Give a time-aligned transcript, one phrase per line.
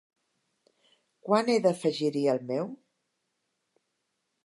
[1.27, 2.75] Quan he d'afegir-hi el meu?